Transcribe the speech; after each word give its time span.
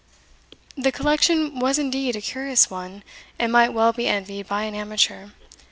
The 0.75 0.91
collection 0.91 1.59
was 1.59 1.77
indeed 1.77 2.15
a 2.15 2.21
curious 2.21 2.71
one, 2.71 3.03
and 3.37 3.51
might 3.53 3.69
well 3.69 3.93
be 3.93 4.07
envied 4.07 4.47
by 4.47 4.63
an 4.63 4.73
amateur. 4.73 5.29